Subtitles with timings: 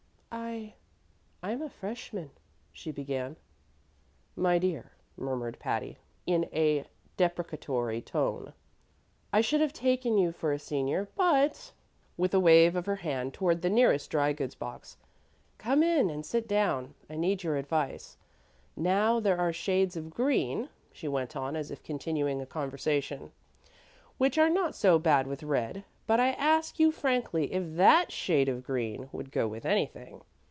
[0.33, 0.75] "I
[1.43, 2.31] I'm a freshman,"
[2.71, 3.35] she began.
[4.35, 6.85] "My dear," murmured Patty, in a
[7.17, 8.53] deprecatory tone,
[9.33, 11.73] "I should have taken you for a senior; but"
[12.15, 14.95] with a wave of her hand toward the nearest dry goods box
[15.57, 16.93] "come in and sit down.
[17.09, 18.15] I need your advice.
[18.77, 23.33] Now, there are shades of green," she went on, as if continuing a conversation,
[24.17, 28.49] "which are not so bad with red; but I ask you frankly if that shade
[28.49, 30.21] of green would go with anything?"